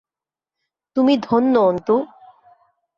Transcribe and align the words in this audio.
তুমি 0.97 1.13
ধন্য 1.17 1.53
অন্তু! 1.65 1.95